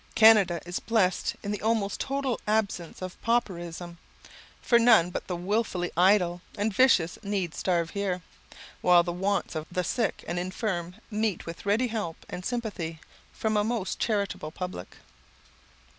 [0.15, 3.99] Canada is blessed in the almost total absence of pauperism;
[4.59, 8.23] for none but the wilfully idle and vicious need starve here,
[8.81, 12.99] while the wants of the sick and infirm meet with ready help and sympathy
[13.31, 14.97] from a most charitable public.